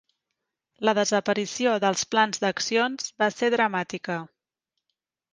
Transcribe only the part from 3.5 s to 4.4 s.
dramàtica.